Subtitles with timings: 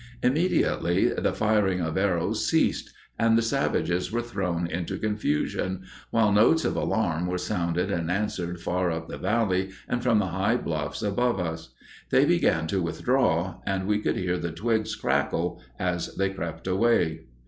[0.23, 6.65] Immediately, the firing of arrows ceased and the savages were thrown into confusion, while notes
[6.65, 11.03] of alarm were sounded and answered far up the Valley and from the high bluffs
[11.03, 11.75] above us.
[12.09, 17.25] They began to withdraw and we could hear the twigs crackle as they crept away.